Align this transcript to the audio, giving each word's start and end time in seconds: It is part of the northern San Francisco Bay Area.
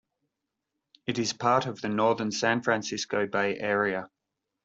It 1.05 1.19
is 1.19 1.31
part 1.31 1.67
of 1.67 1.79
the 1.81 1.87
northern 1.87 2.31
San 2.31 2.63
Francisco 2.63 3.27
Bay 3.27 3.59
Area. 3.59 4.09